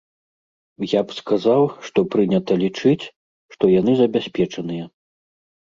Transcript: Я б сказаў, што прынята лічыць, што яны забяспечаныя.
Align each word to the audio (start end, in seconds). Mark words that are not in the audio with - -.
Я 0.93 1.01
б 1.09 1.17
сказаў, 1.19 1.63
што 1.89 1.99
прынята 2.15 2.53
лічыць, 2.65 3.03
што 3.59 3.63
яны 3.79 3.93
забяспечаныя. 4.03 4.85